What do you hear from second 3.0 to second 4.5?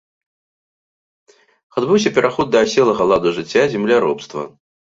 ладу жыцця, земляробства.